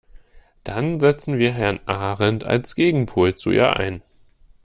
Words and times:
Dann 0.63 0.99
setzen 0.99 1.37
wir 1.37 1.51
Herrn 1.51 1.79
Ahrendt 1.85 2.43
als 2.43 2.73
Gegenpol 2.73 3.35
zu 3.35 3.51
ihr 3.51 3.75
ein. 3.75 4.01